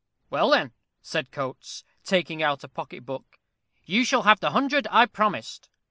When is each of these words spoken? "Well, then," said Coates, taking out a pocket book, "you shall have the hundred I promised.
"Well, 0.31 0.49
then," 0.49 0.71
said 1.03 1.29
Coates, 1.31 1.83
taking 2.03 2.41
out 2.41 2.63
a 2.63 2.67
pocket 2.67 3.05
book, 3.05 3.37
"you 3.85 4.03
shall 4.03 4.23
have 4.23 4.39
the 4.39 4.49
hundred 4.49 4.87
I 4.89 5.05
promised. 5.05 5.69